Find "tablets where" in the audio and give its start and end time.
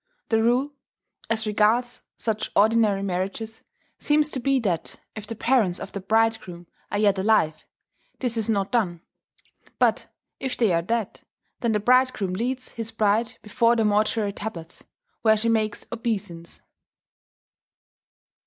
14.33-15.37